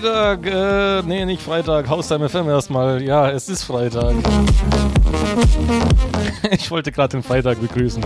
[0.00, 3.02] Freitag, äh, nee, nicht Freitag, Haustime FM erstmal.
[3.02, 4.14] Ja, es ist Freitag.
[6.52, 8.02] Ich wollte gerade den Freitag begrüßen.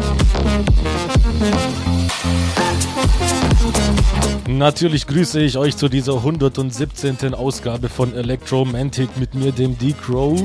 [4.49, 7.35] Natürlich grüße ich euch zu dieser 117.
[7.35, 10.41] Ausgabe von Electromantic mit mir, dem D-Crow.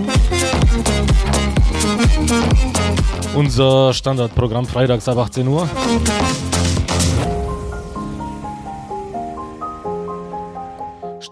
[3.35, 5.69] Unser Standardprogramm freitags ab 18 Uhr.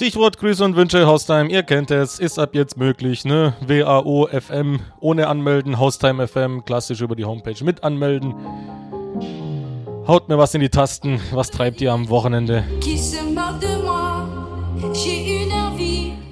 [0.06, 3.56] Stichwort Grüße und Wünsche, Haustime, ihr kennt es, ist ab jetzt möglich, ne?
[3.59, 8.36] WAO FM, ohne anmelden, Haustime FM, klassisch über die Homepage mit anmelden.
[10.08, 12.64] Haut mir was in die Tasten, was treibt ihr am Wochenende?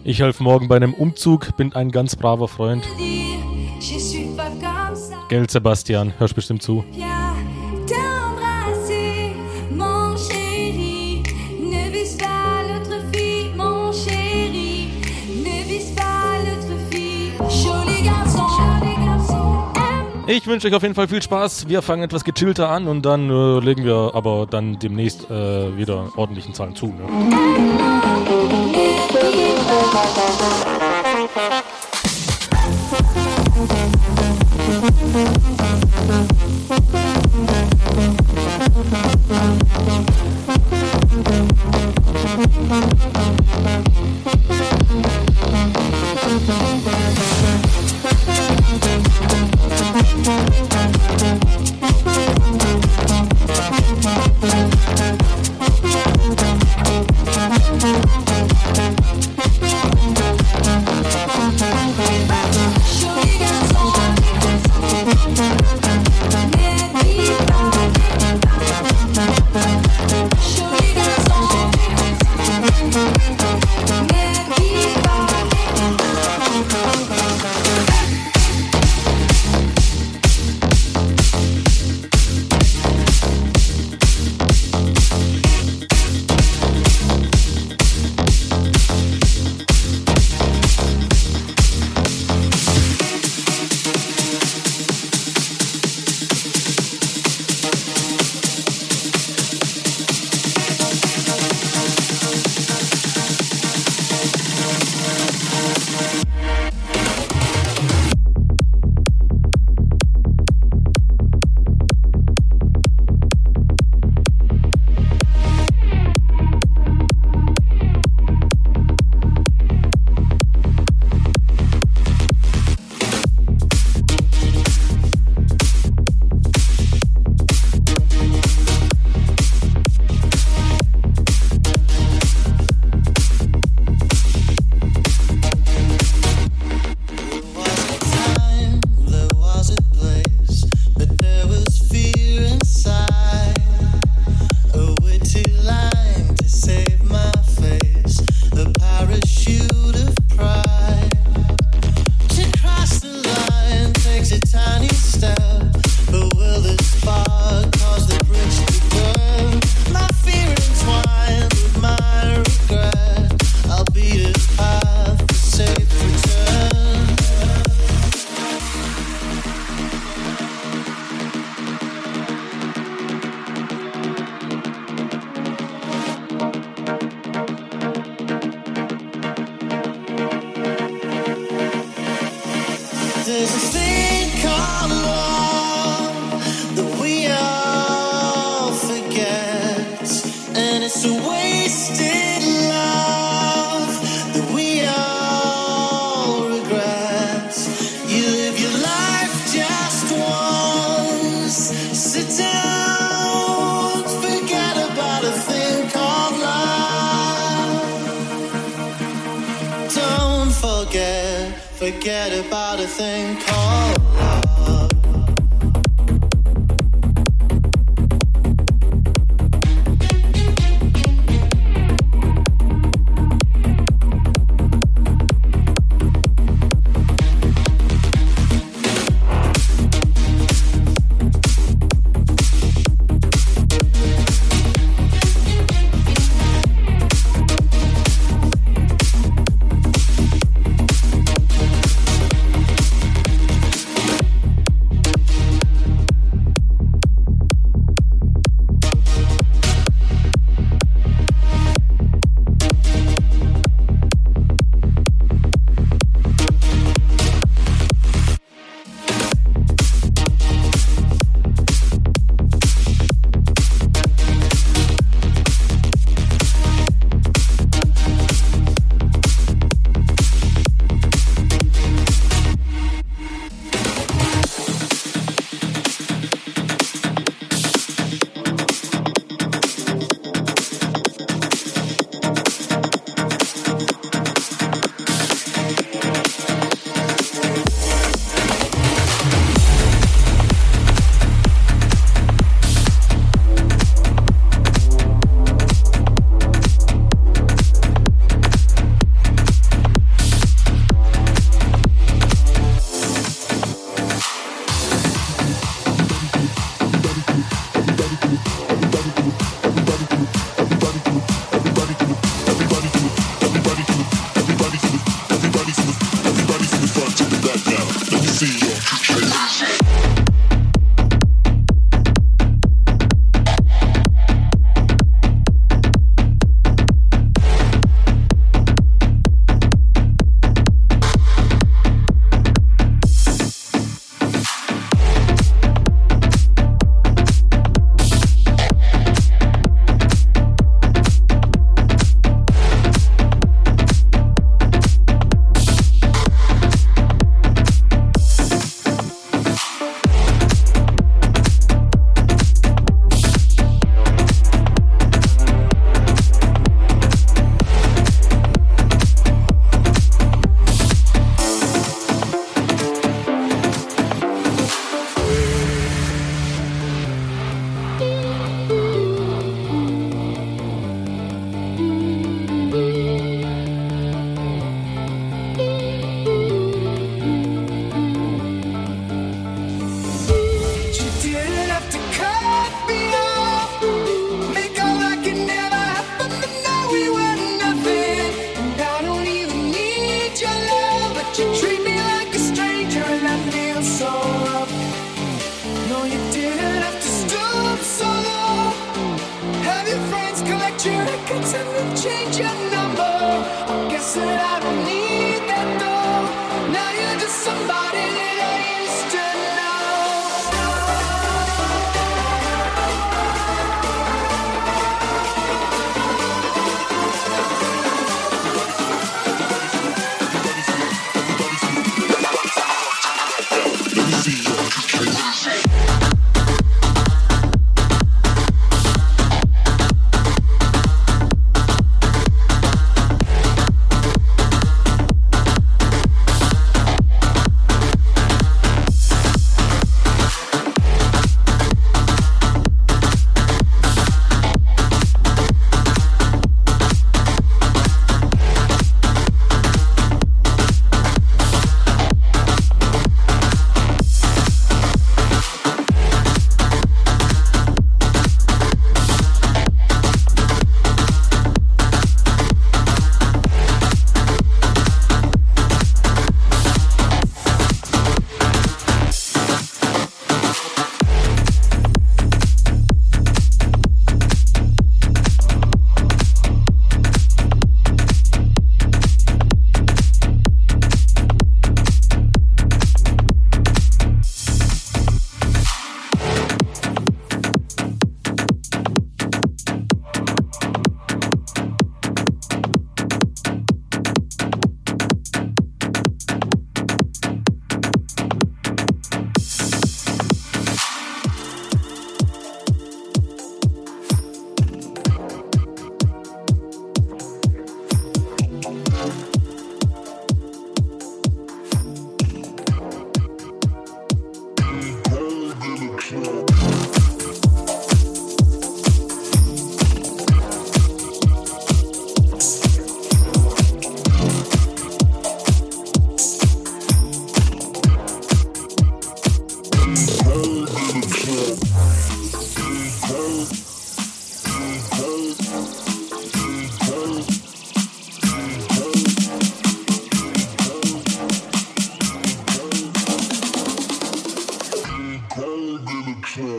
[0.03, 2.83] Ich helfe morgen bei einem Umzug, bin ein ganz braver Freund.
[5.29, 6.85] Gell, Sebastian, hörst bestimmt zu.
[20.25, 21.67] Ich wünsche euch auf jeden Fall viel Spaß.
[21.67, 26.11] Wir fangen etwas gechillter an und dann äh, legen wir aber dann demnächst äh, wieder
[26.15, 26.87] ordentlichen Zahlen zu.
[26.87, 27.03] Ne?
[35.13, 35.42] Joli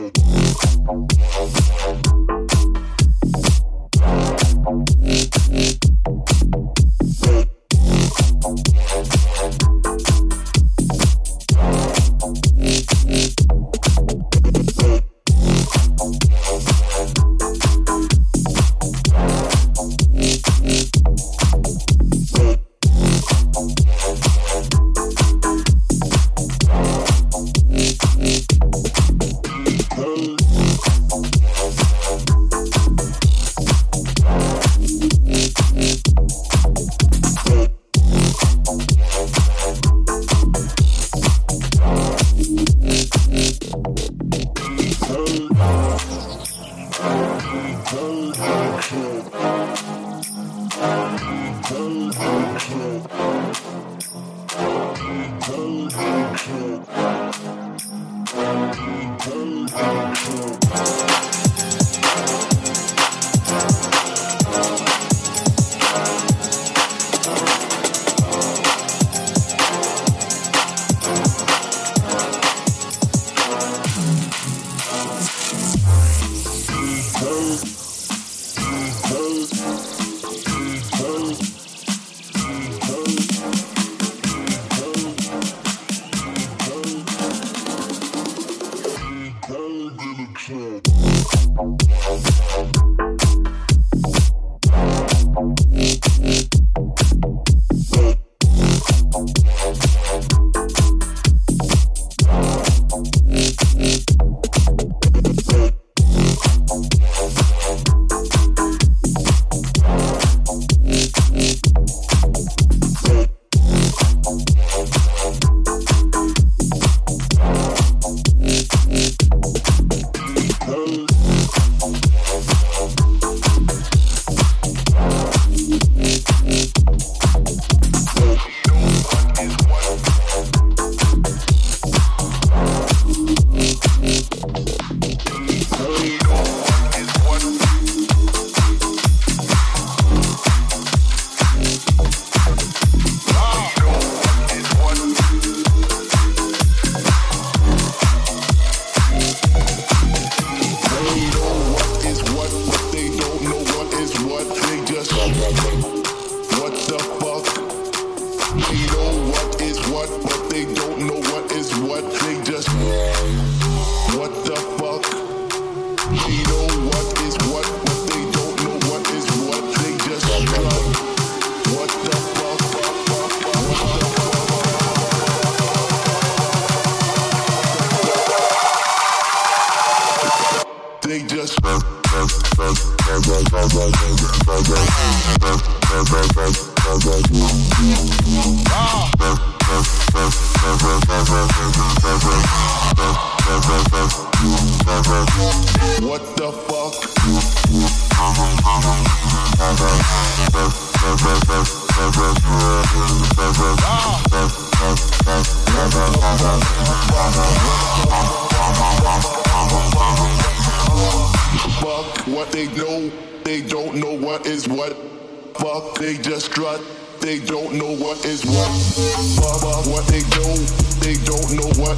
[0.05, 0.17] Thank
[6.29, 6.34] you.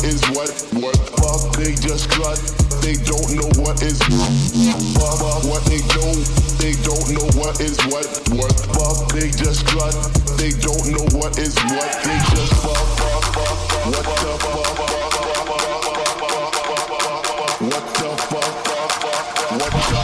[0.04, 0.50] Is what.
[0.82, 0.98] What?
[1.18, 2.38] Fuck, they just strut,
[2.82, 4.32] they don't know what is what.
[4.98, 6.14] Fuck, fuck what they know,
[6.60, 8.06] they don't know what is what.
[8.36, 8.54] What?
[8.76, 9.94] Fuck, they just strut,
[10.38, 11.90] they don't know what is what.
[12.04, 13.58] They just fuck, fuck, fuck.
[13.88, 14.78] What the fuck?
[17.62, 18.52] What the fuck?
[19.52, 19.98] What the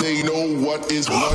[0.00, 1.34] They know what is what.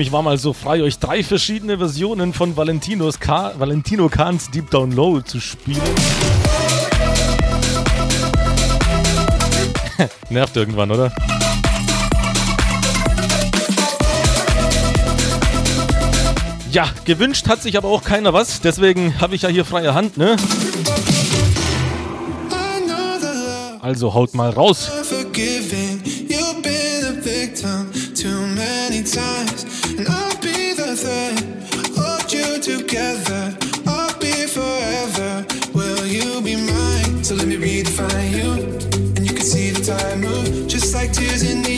[0.00, 4.50] Sam, ich war mal so frei, euch drei verschiedene Versionen von Valentinos Ka Valentino Kahns
[4.50, 5.82] Deep Down Low zu spielen.
[10.30, 11.12] Nervt irgendwann, oder?
[16.72, 20.16] Ja, gewünscht hat sich aber auch keiner was, deswegen habe ich ja hier freie Hand,
[20.16, 20.36] ne?
[23.82, 24.90] Also haut mal raus.
[25.02, 25.89] Forgiving.
[41.12, 41.69] Tears in the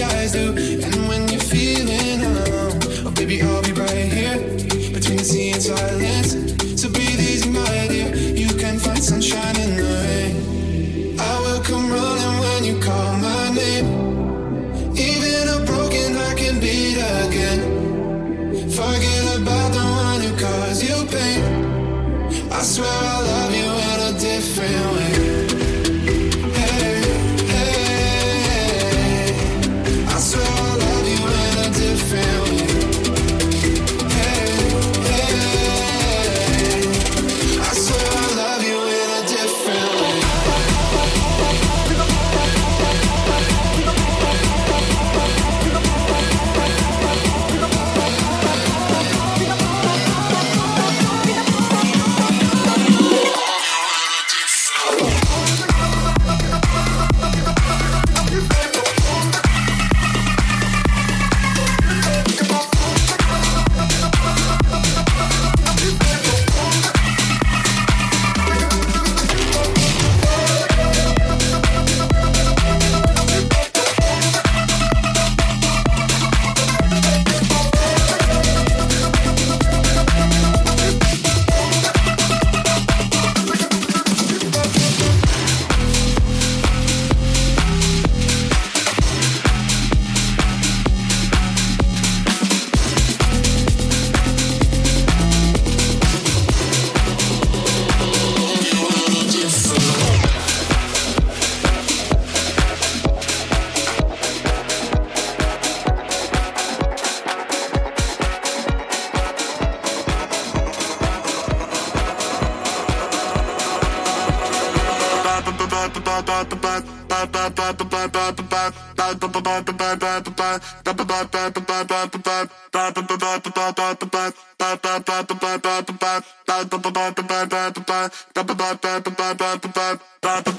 [130.22, 130.51] Bye.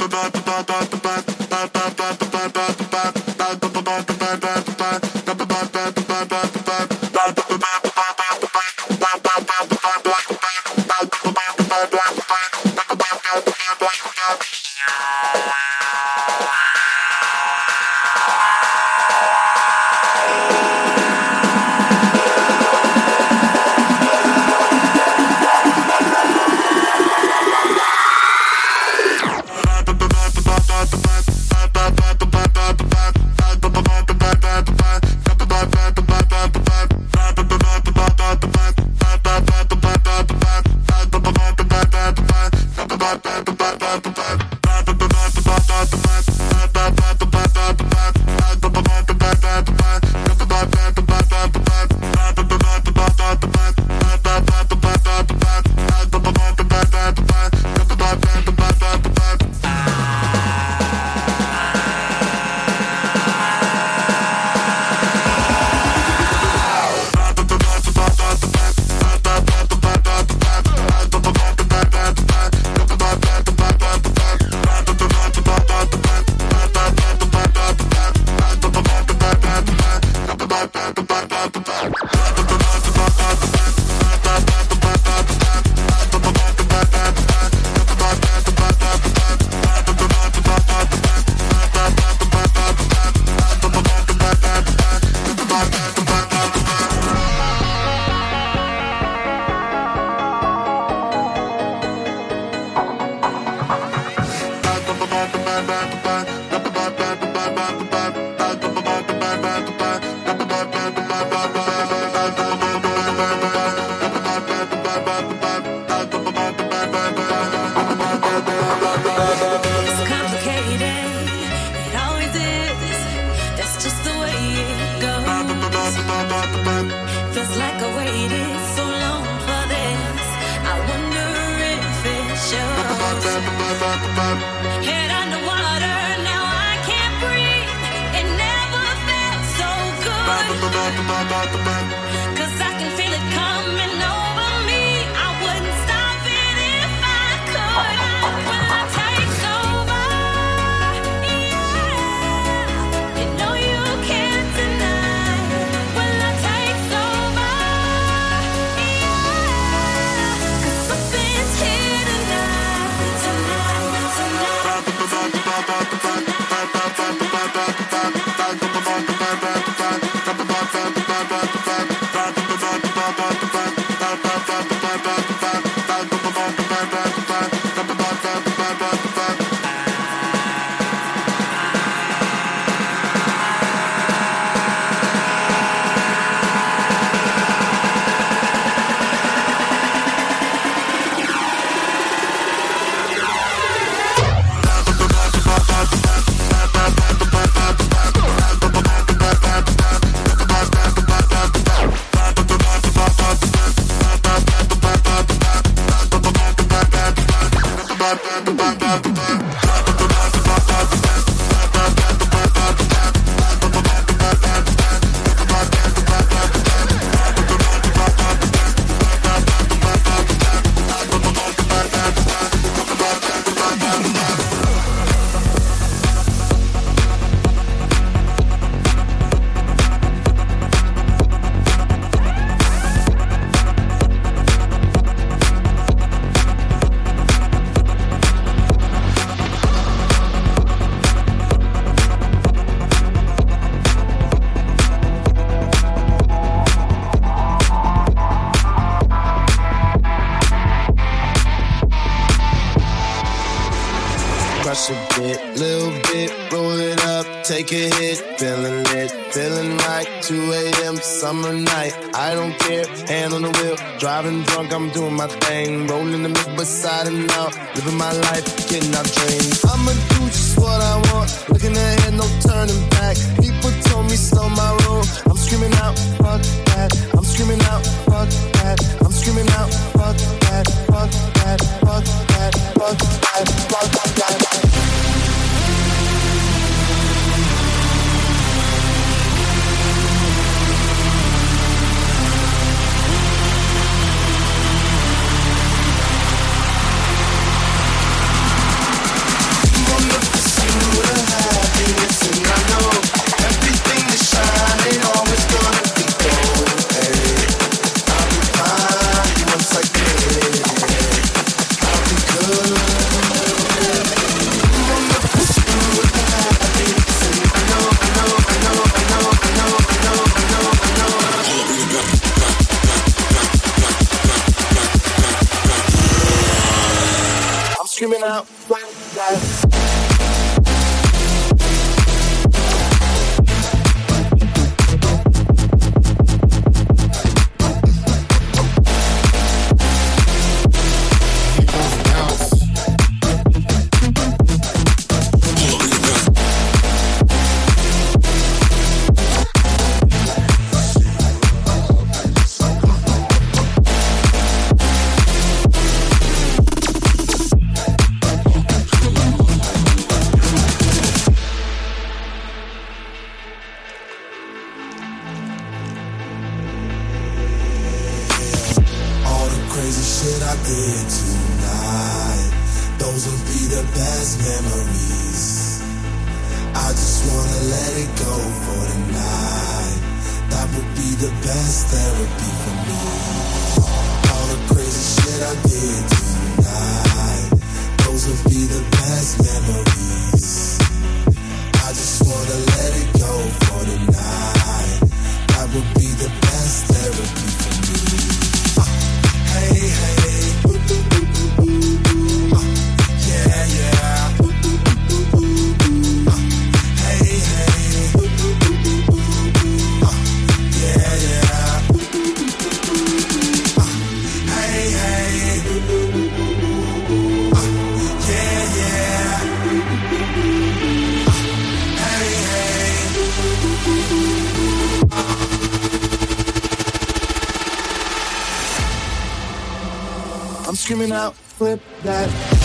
[430.94, 432.63] I'm screaming out, flip that.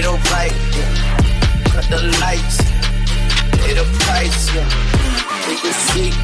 [0.00, 0.92] Made a right, yeah.
[1.72, 2.56] cut the lights,
[3.60, 4.68] pay the price, yeah.
[5.44, 6.14] take a seat,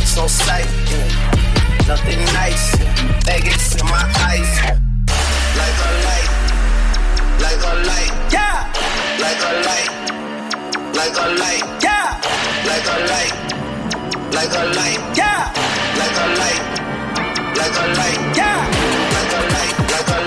[0.00, 1.88] it's on sight, yeah.
[1.88, 3.20] nothing nice, yeah.
[3.26, 4.52] Vegas in my eyes,
[5.60, 6.30] like a light,
[7.44, 8.72] like a light, yeah,
[9.20, 9.90] like a light,
[10.96, 12.20] like a light, yeah,
[12.66, 13.34] like a light
[14.34, 15.52] like a light, yeah,
[15.96, 16.64] like a light,
[17.56, 18.58] like a light, yeah,
[19.14, 20.23] like a light, like a light,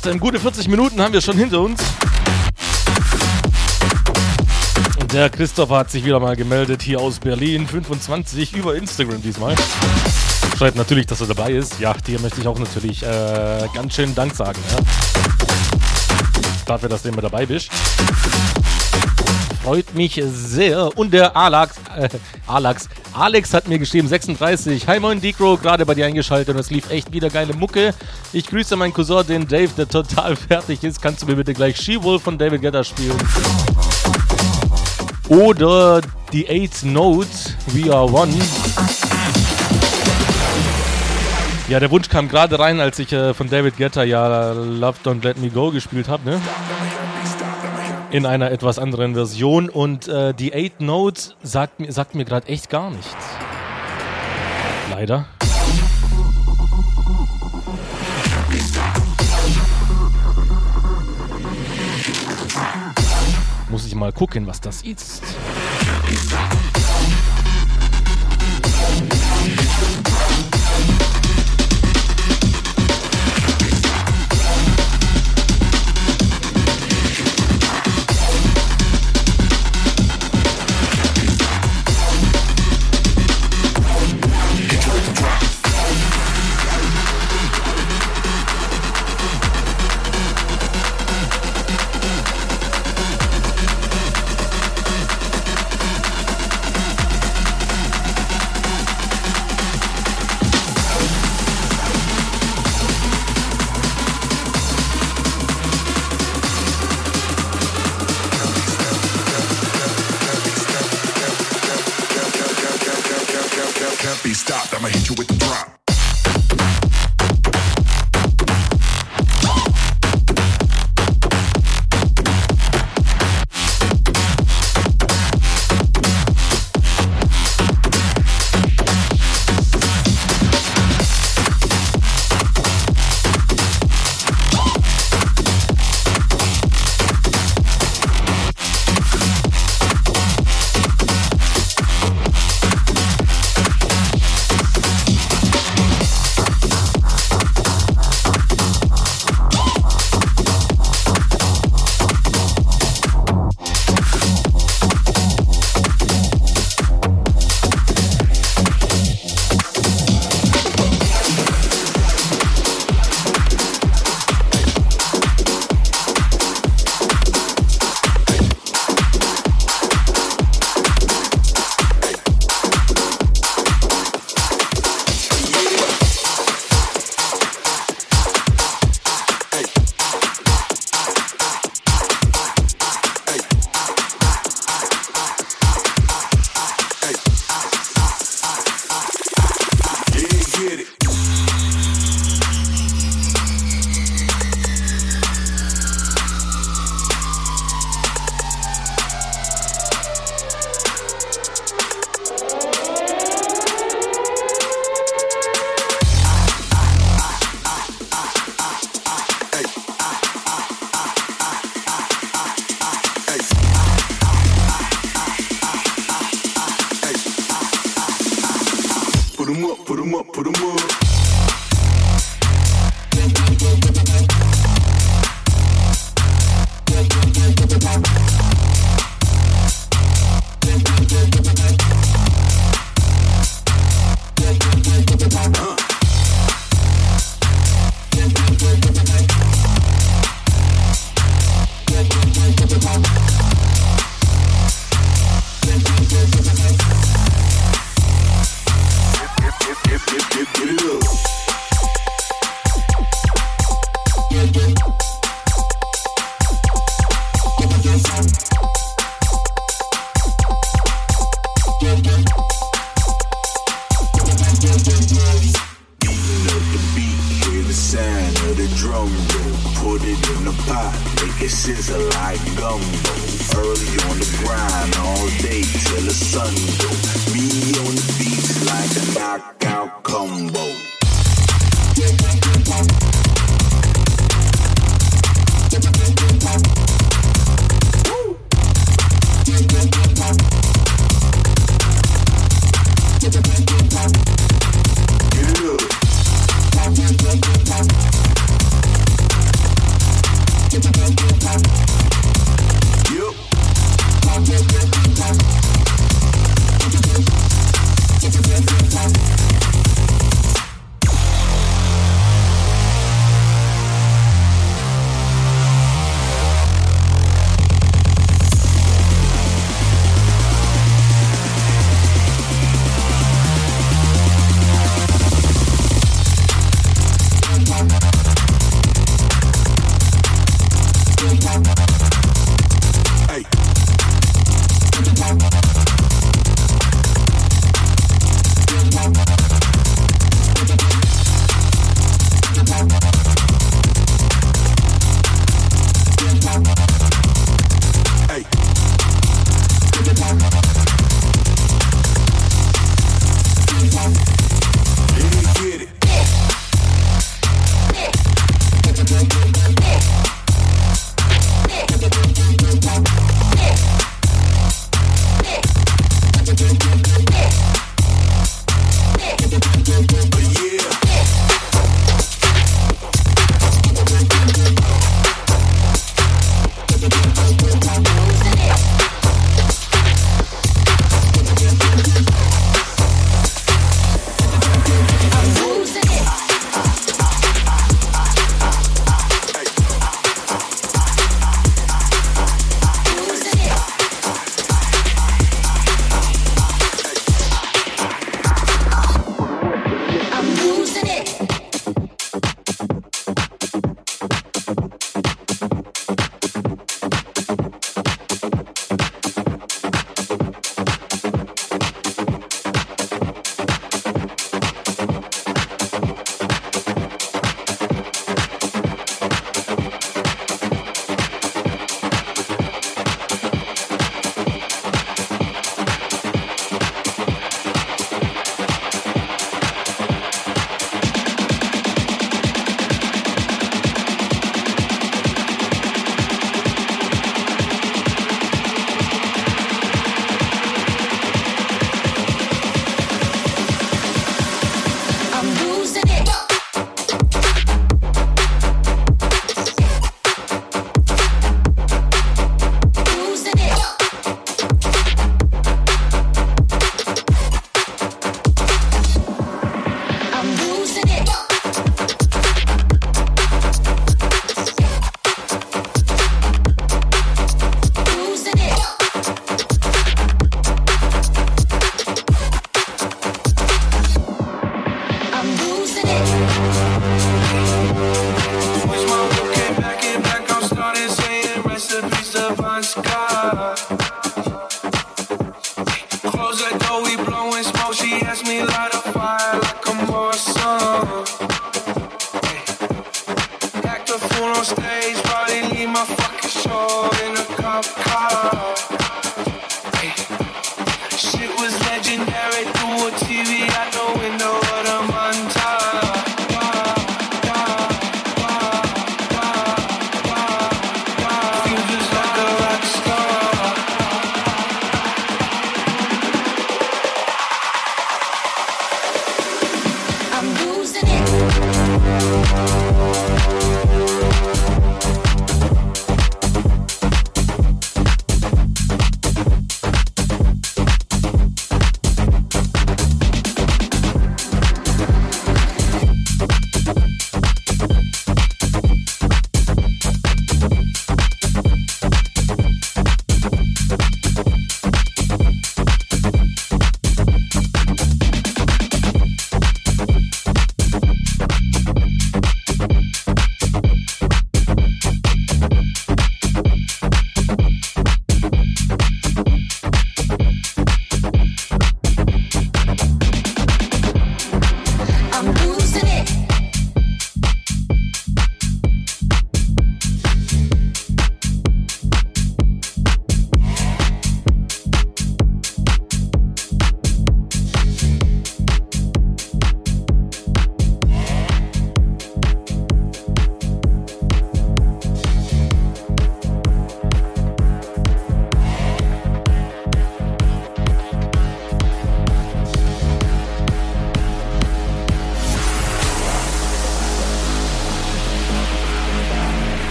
[0.00, 1.82] So, aus den gute 40 Minuten haben wir schon hinter uns.
[4.98, 9.54] Und der Christopher hat sich wieder mal gemeldet hier aus Berlin, 25 über Instagram diesmal.
[10.56, 11.78] Schreibt natürlich, dass er dabei ist.
[11.80, 14.58] Ja, dir möchte ich auch natürlich äh, ganz schön Dank sagen.
[14.70, 14.78] Ja.
[16.64, 17.70] Dafür, dass du immer dabei bist.
[19.62, 20.96] Freut mich sehr.
[20.96, 22.08] Und der Alex, äh,
[22.46, 24.86] Alex, Alex hat mir geschrieben, 36.
[24.88, 27.92] Hi moin Decro, gerade bei dir eingeschaltet und es lief echt wieder geile Mucke.
[28.32, 31.02] Ich grüße meinen Cousin, den Dave, der total fertig ist.
[31.02, 33.18] Kannst du mir bitte gleich She-Wolf von David Guetta spielen?
[35.28, 36.00] Oder
[36.32, 38.32] die 8 Notes, We Are One.
[41.68, 45.24] Ja, der Wunsch kam gerade rein, als ich äh, von David Guetta ja Love Don't
[45.24, 46.40] Let Me Go gespielt habe, ne?
[48.12, 52.70] In einer etwas anderen Version und äh, die 8 Notes sagt sagt mir gerade echt
[52.70, 53.16] gar nichts.
[54.90, 55.26] Leider.
[63.70, 65.22] Muss ich mal gucken, was das ist.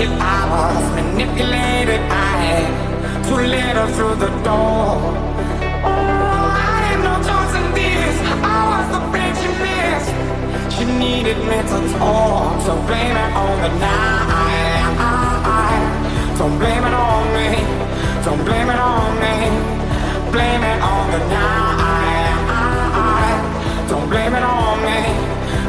[0.00, 2.00] if I was manipulated.
[2.08, 2.70] I had
[3.28, 4.96] to let her through the door.
[5.84, 8.16] Oh, I had no choice in this.
[8.56, 10.12] I was the bitch she missed.
[10.74, 14.20] She needed me to talk, so blame it on the night.
[16.38, 17.48] Don't blame it on me.
[18.24, 19.34] Don't blame it on me.
[20.32, 22.38] Blame it on the night.
[23.90, 24.98] Don't blame it on me.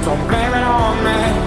[0.06, 1.41] Don't blame it on me.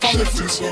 [0.00, 0.70] 放在之前。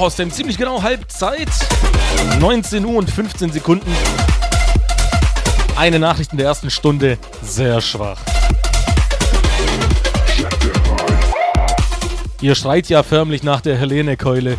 [0.00, 1.50] Nach aus dem ziemlich genau Halbzeit.
[2.38, 3.94] 19 Uhr und 15 Sekunden.
[5.76, 7.18] Eine Nachricht in der ersten Stunde.
[7.42, 8.16] Sehr schwach.
[12.40, 14.56] Ihr schreit ja förmlich nach der Helene-Keule.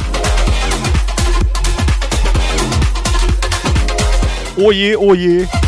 [4.57, 5.49] Oje, oh oje.
[5.51, 5.60] Oh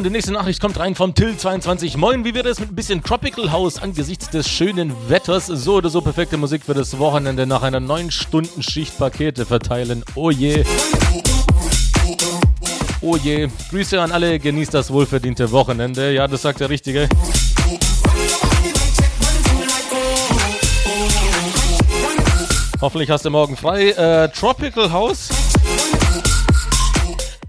[0.00, 1.98] und die nächste Nachricht kommt rein vom Till22.
[1.98, 5.46] Moin, wie wäre es mit ein bisschen Tropical House angesichts des schönen Wetters?
[5.46, 10.02] So oder so perfekte Musik für das Wochenende nach einer 9-Stunden-Schicht Pakete verteilen.
[10.14, 10.64] Oh je.
[13.02, 13.48] Oh je.
[13.68, 16.14] Grüße an alle, genießt das wohlverdiente Wochenende.
[16.14, 17.06] Ja, das sagt der Richtige.
[22.80, 23.90] Hoffentlich hast du morgen frei.
[23.90, 25.29] Äh, Tropical House.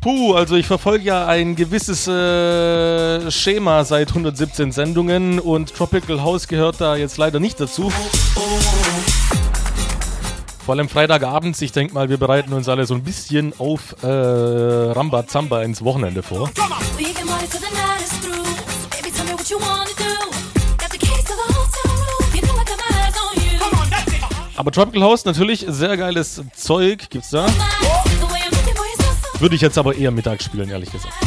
[0.02, 6.48] Puh, also ich verfolge ja ein gewisses äh, Schema seit 117 Sendungen und Tropical House
[6.48, 7.92] gehört da jetzt leider nicht dazu.
[10.66, 14.08] Vor allem Freitagabends, ich denke mal, wir bereiten uns alle so ein bisschen auf äh,
[14.08, 16.50] Ramba Zamba ins Wochenende vor.
[24.56, 27.48] Aber Tropical House natürlich sehr geiles Zeug, gibt's da.
[27.48, 28.01] The
[29.42, 31.18] Würde ich jetzt aber eher mittags spielen, ehrlich gesagt.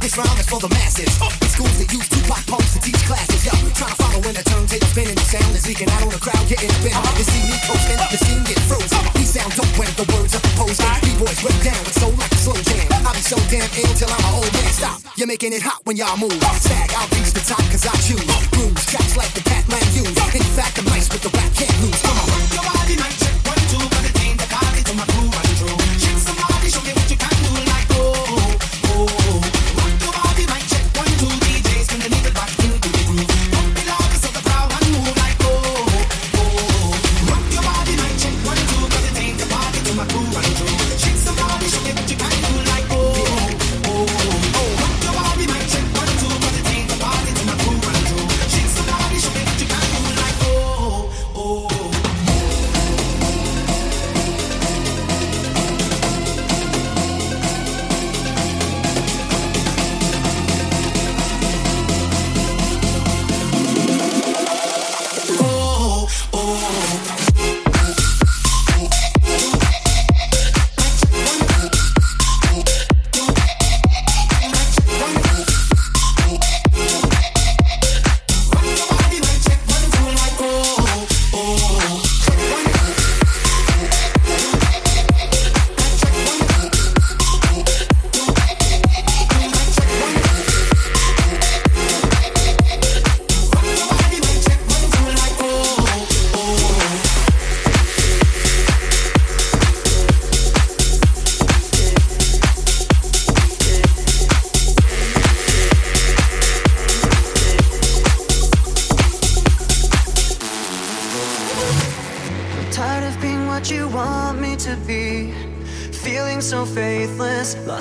[0.00, 1.06] This round is for the masses.
[1.38, 3.46] The schools that use Tupac pumps to teach classes.
[3.46, 5.14] Yo, trying to follow when the turntable spinning.
[5.14, 6.98] The sound is leaking out on the crowd, getting bent.
[7.14, 8.98] You see me coasting, the scene get frozen.
[9.14, 10.82] We sound dope when the words are composed.
[10.82, 12.90] B-boys rip down with soul like a slow jam.
[13.06, 14.72] I be so damn ill till I'm an old man.
[14.74, 16.34] Stop, you're making it hot when y'all move.
[16.58, 18.26] Stag, I'll reach the top cause I choose.
[18.50, 20.10] Grooves, tracks like the Catland use.
[20.34, 22.02] In fact, I'm nice with the rap, can't lose.
[22.02, 22.26] Come on.
[22.50, 23.37] Your body might check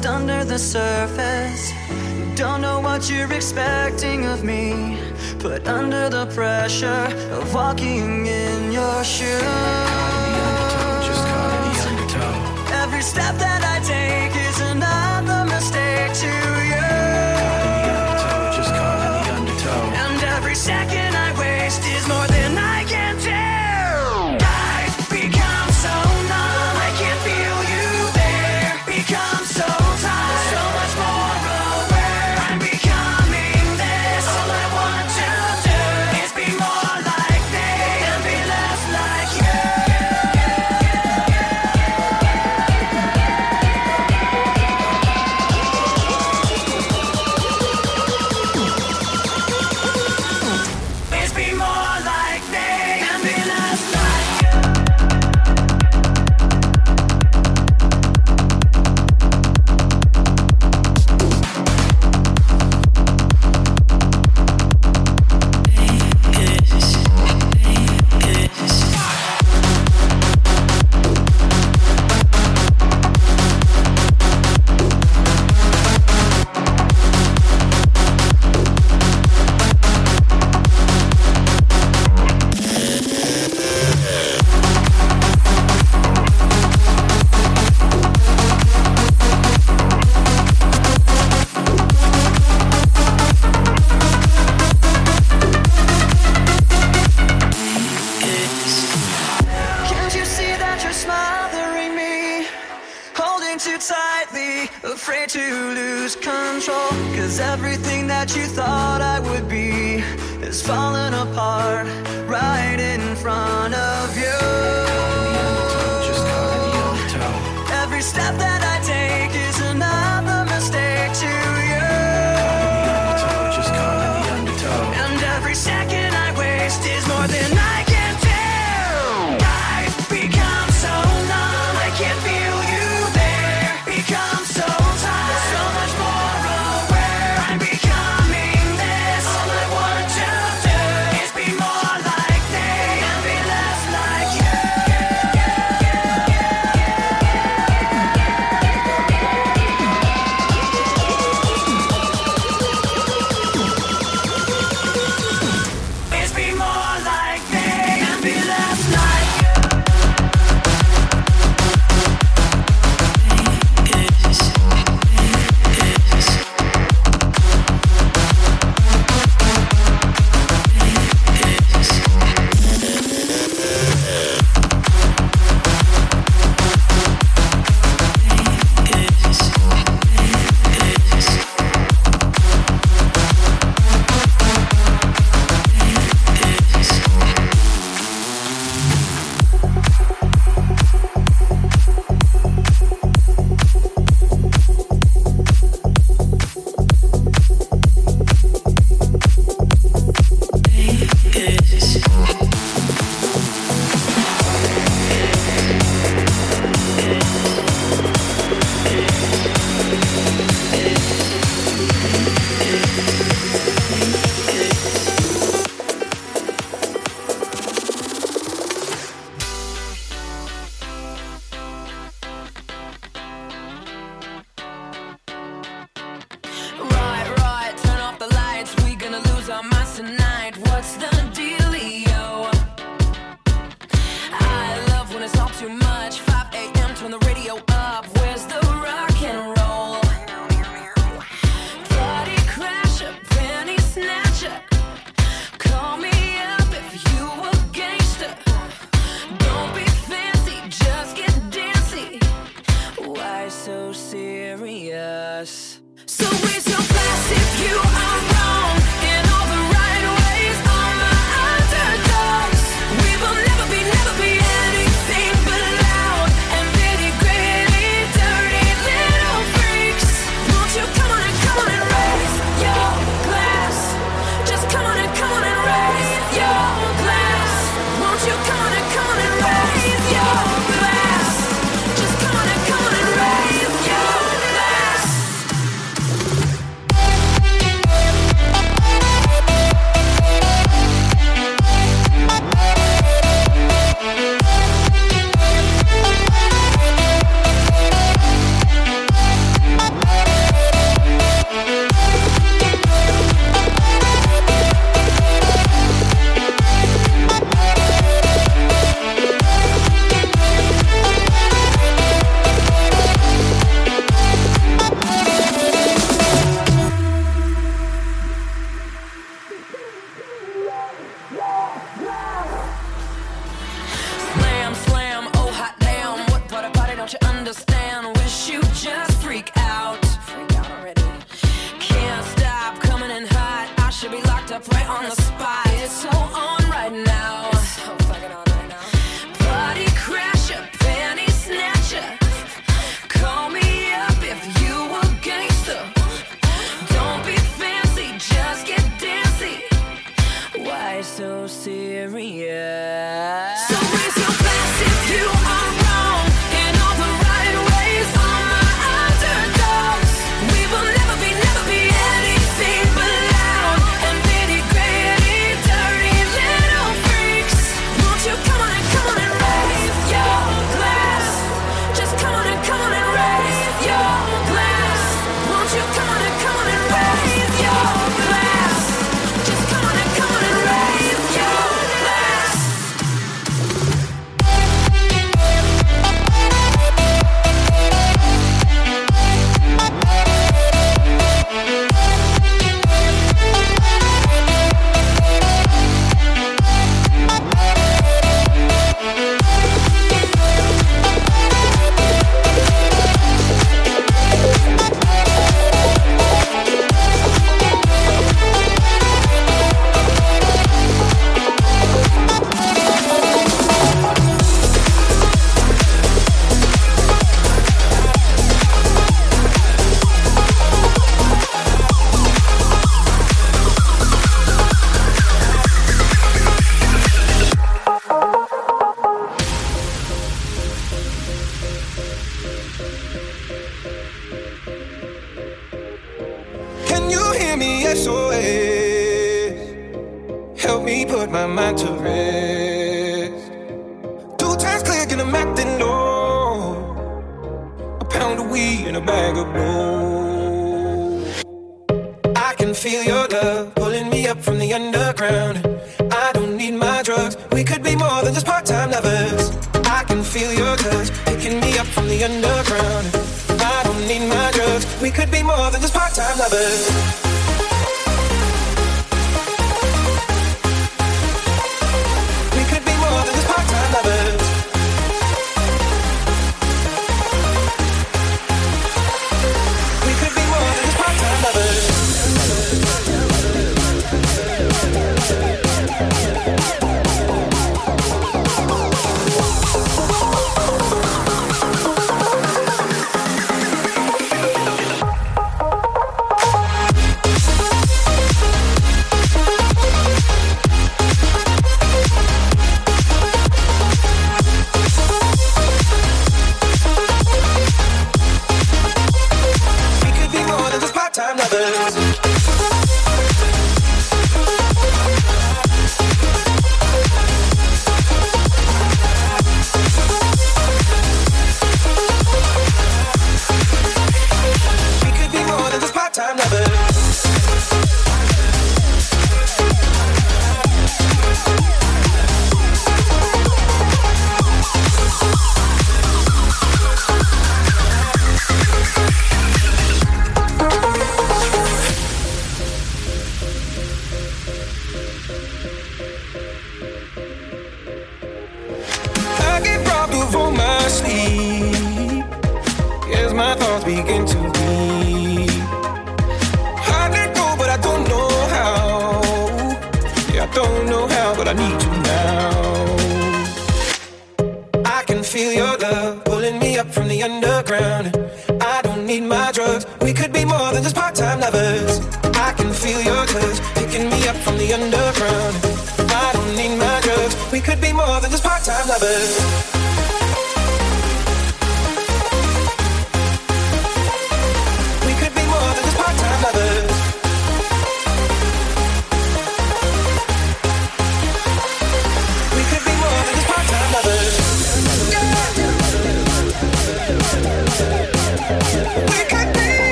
[0.00, 1.72] lost under the surface.
[2.34, 4.98] Don't know what you're expecting of me.
[5.38, 9.42] Put under the pressure of walking in your shoes.
[12.82, 13.59] Every step that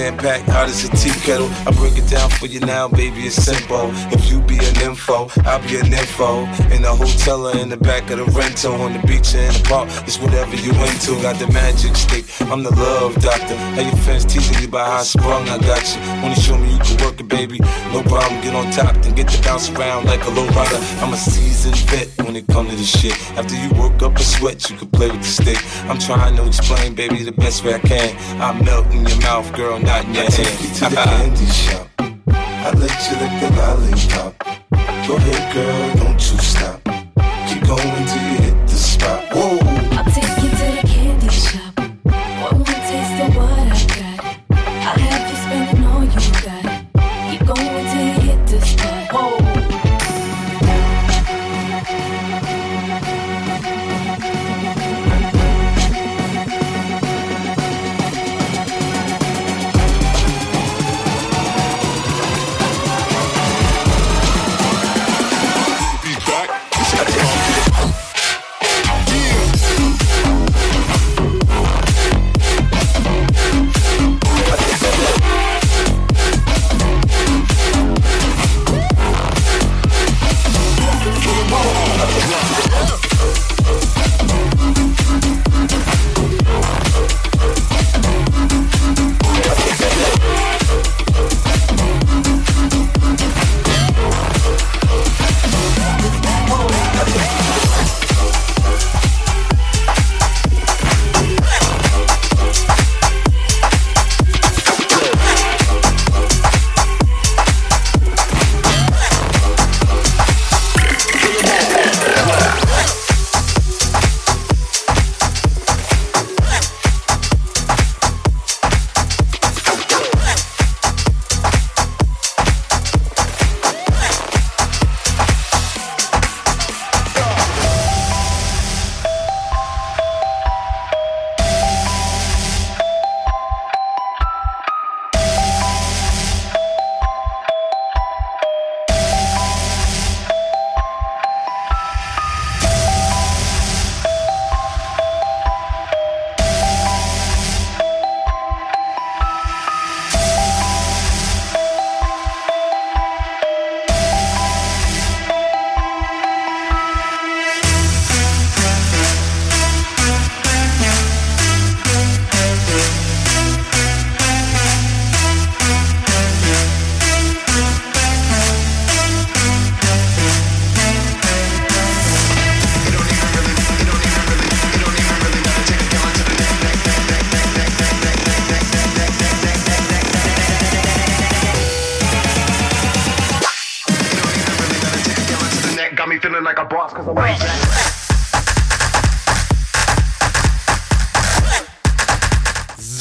[0.00, 1.50] jam packed, hot as a tea kettle.
[1.66, 3.90] I break it down for you now, baby, it's simple.
[4.12, 6.44] If you be an info, I'll be an info.
[6.74, 9.52] In the hotel or in the back of the rental, on the beach or in
[9.52, 11.20] the park, it's whatever you into.
[11.20, 13.56] Got the magic stick, I'm the love doctor.
[13.76, 16.00] Hey, your fans teasing you by how I sprung, I got you.
[16.22, 17.58] Wanna show me you can work it, baby?
[17.92, 20.80] No problem, get on top, then get to bounce around like a low rider.
[21.02, 23.14] I'm a seasoned vet it come to this shit.
[23.38, 25.58] After you work up a sweat, you can play with the stick.
[25.88, 28.16] I'm trying to explain, baby, the best way I can.
[28.40, 30.34] I melt in your mouth, girl, not in your I hand.
[30.34, 31.88] Take you to the candy shop.
[31.98, 34.39] I let you lick the lollipop.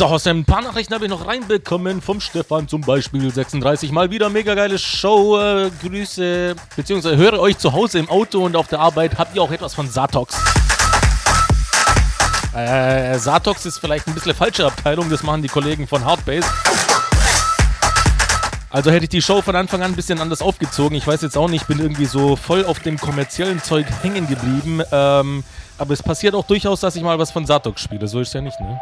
[0.10, 2.02] Aus ein paar Nachrichten habe ich noch reinbekommen.
[2.02, 3.92] Vom Stefan zum Beispiel 36.
[3.92, 5.40] Mal wieder mega geile Show.
[5.40, 9.20] Äh, Grüße, beziehungsweise höre euch zu Hause im Auto und auf der Arbeit.
[9.20, 10.36] Habt ihr auch etwas von Satox?
[12.56, 15.12] Äh, Satox ist vielleicht ein bisschen falsche Abteilung.
[15.12, 16.48] Das machen die Kollegen von Hardbase.
[18.72, 20.98] Also hätte ich die Show von Anfang an ein bisschen anders aufgezogen.
[20.98, 24.82] Ich weiß jetzt auch nicht, bin irgendwie so voll auf dem kommerziellen Zeug hängen geblieben.
[24.92, 25.44] Ähm,
[25.78, 28.08] aber es passiert auch durchaus, dass ich mal was von Satox spiele.
[28.08, 28.80] So ist ja nicht, ne?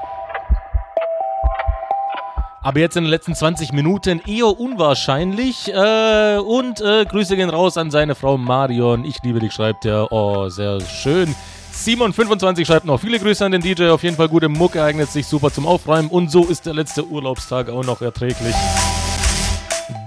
[2.61, 5.73] Aber jetzt in den letzten 20 Minuten eher unwahrscheinlich.
[5.73, 9.05] Äh, und äh, Grüße gehen raus an seine Frau Marion.
[9.05, 10.11] Ich liebe dich, schreibt er.
[10.11, 11.33] Oh, sehr schön.
[11.73, 13.89] Simon25 schreibt noch viele Grüße an den DJ.
[13.89, 16.09] Auf jeden Fall gute Mucke, eignet sich super zum Aufräumen.
[16.09, 18.55] Und so ist der letzte Urlaubstag auch noch erträglich.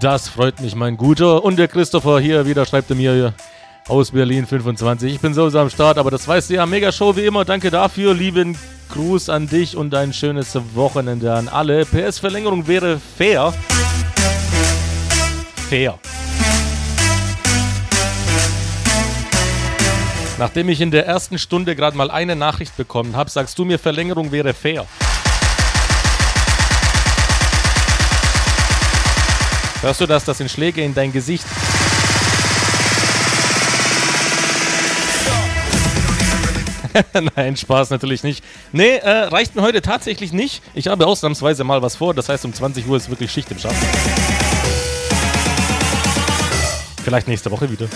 [0.01, 1.45] Das freut mich, mein Guter.
[1.45, 3.33] Und der Christopher hier wieder schreibt mir
[3.91, 5.13] aus Berlin 25.
[5.13, 6.65] Ich bin sowieso am Start, aber das weißt du ja.
[6.65, 7.45] Mega Show wie immer.
[7.45, 8.15] Danke dafür.
[8.15, 8.57] Lieben
[8.93, 11.85] Gruß an dich und ein schönes Wochenende an alle.
[11.85, 13.53] PS-Verlängerung wäre fair.
[15.69, 15.99] Fair.
[20.39, 23.79] Nachdem ich in der ersten Stunde gerade mal eine Nachricht bekommen habe, sagst du mir,
[23.79, 24.87] Verlängerung wäre fair.
[29.83, 30.25] Hörst du das?
[30.25, 31.45] Das sind Schläge in dein Gesicht.
[37.37, 38.45] Nein, Spaß natürlich nicht.
[38.73, 40.63] Nee, äh, reicht mir heute tatsächlich nicht.
[40.75, 42.15] Ich habe ausnahmsweise mal was vor.
[42.15, 43.77] Das heißt, um 20 Uhr ist wirklich Schicht im Schacht.
[47.03, 47.87] Vielleicht nächste Woche wieder.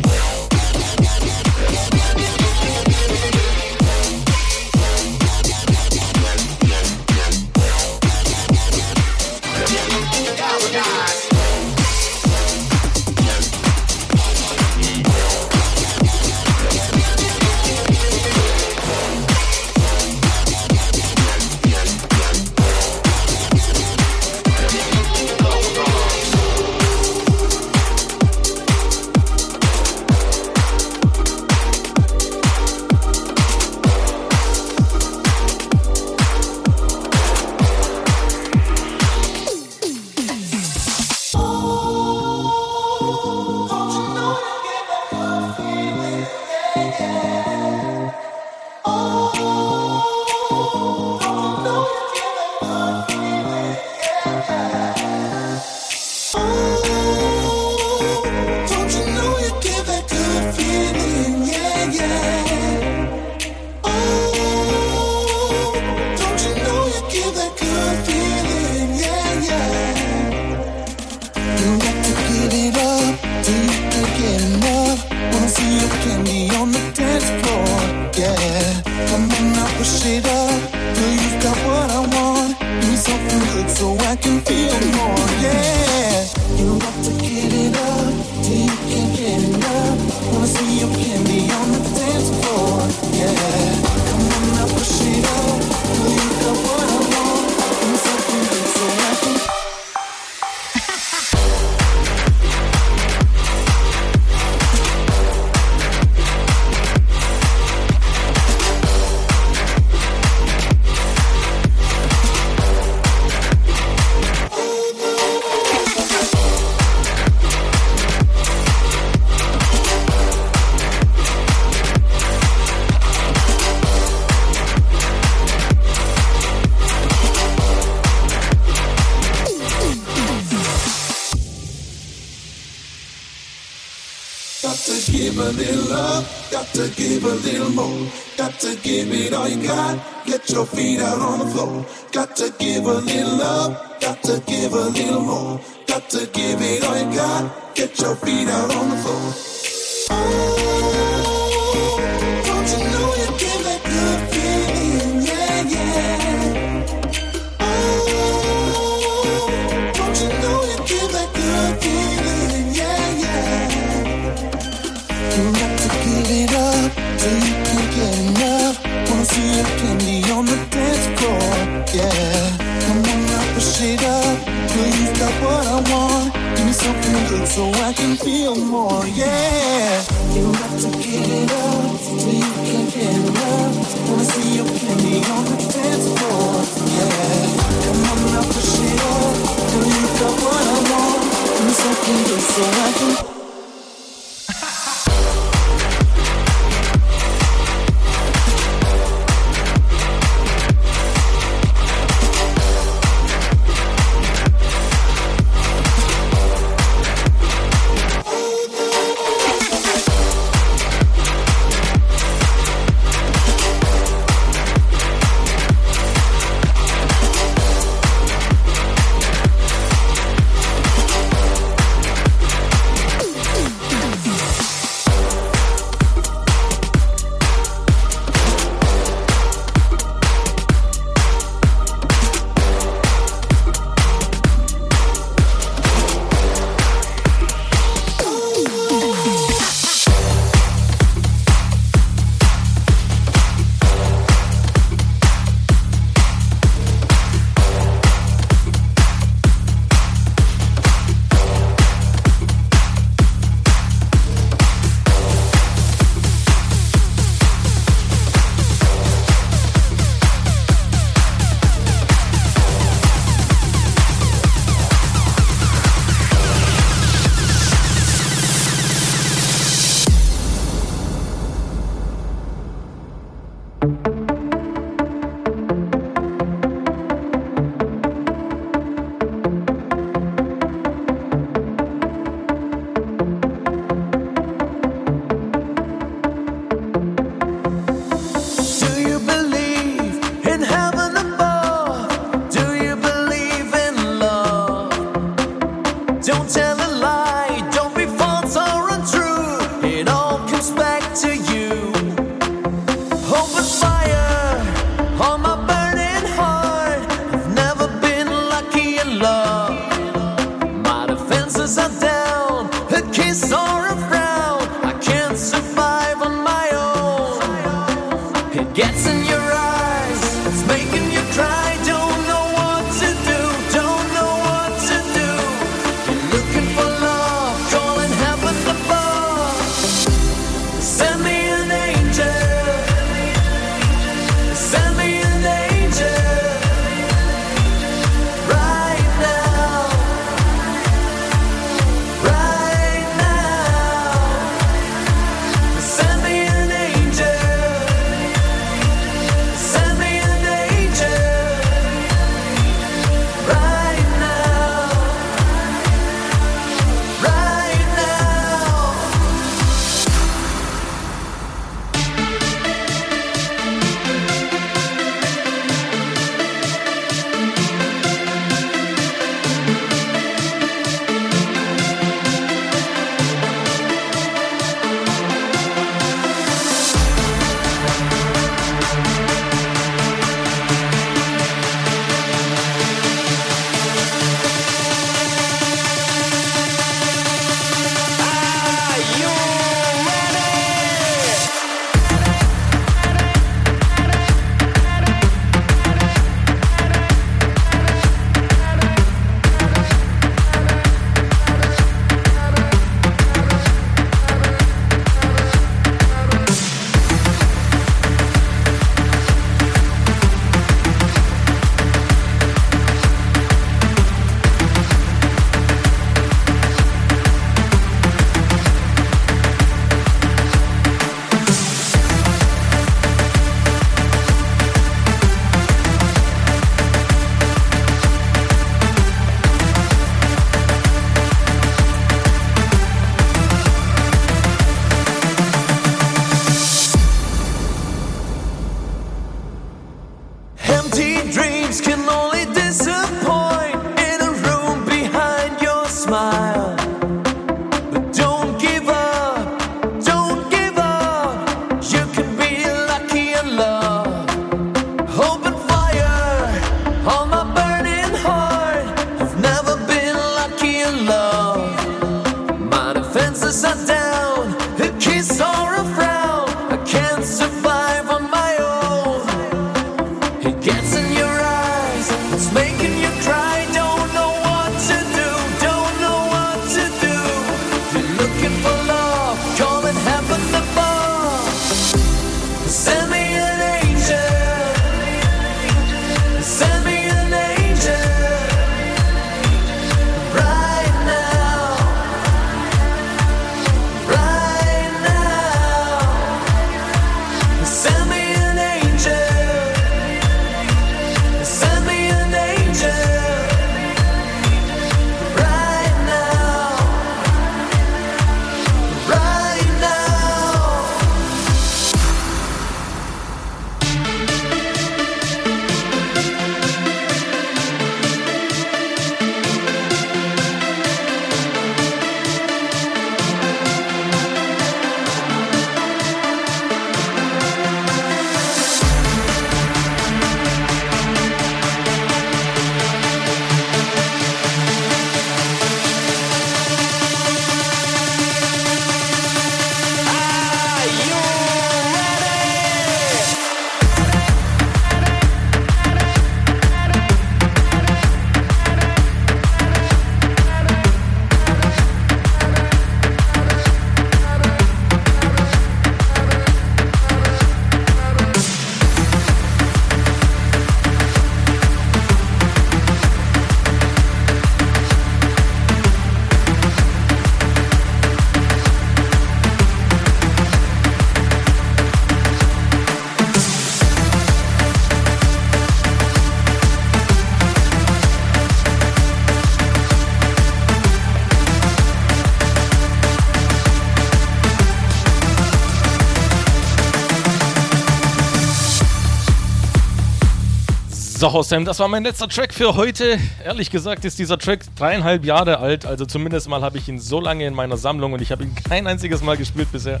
[591.32, 593.18] Haustime, das war mein letzter Track für heute.
[593.44, 595.86] Ehrlich gesagt ist dieser Track dreieinhalb Jahre alt.
[595.86, 598.54] Also zumindest mal habe ich ihn so lange in meiner Sammlung und ich habe ihn
[598.54, 600.00] kein einziges Mal gespielt bisher.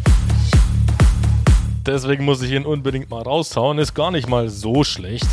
[1.86, 3.78] Deswegen muss ich ihn unbedingt mal raushauen.
[3.78, 5.28] Ist gar nicht mal so schlecht.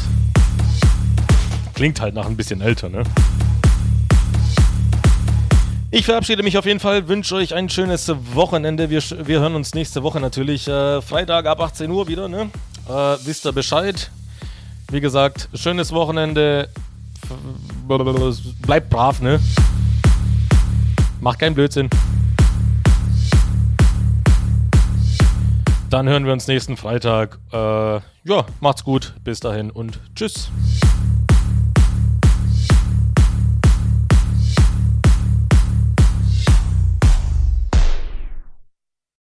[1.73, 3.03] Klingt halt nach ein bisschen älter, ne?
[5.89, 8.89] Ich verabschiede mich auf jeden Fall, wünsche euch ein schönes Wochenende.
[8.89, 12.49] Wir, wir hören uns nächste Woche natürlich äh, Freitag ab 18 Uhr wieder, ne?
[12.87, 14.11] Äh, wisst ihr Bescheid?
[14.89, 16.69] Wie gesagt, schönes Wochenende.
[18.61, 19.39] Bleibt brav, ne?
[21.19, 21.89] Macht keinen Blödsinn.
[25.89, 27.38] Dann hören wir uns nächsten Freitag.
[27.51, 29.14] Äh, ja, macht's gut.
[29.23, 30.51] Bis dahin und tschüss.